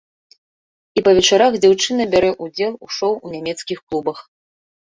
І 0.99 1.03
па 1.07 1.11
вечарах 1.17 1.51
дзяўчына 1.63 2.07
бярэ 2.13 2.31
ўдзел 2.47 2.71
у 2.87 2.91
шоў 2.97 3.13
у 3.25 3.35
нямецкіх 3.35 3.85
клубах. 3.87 4.27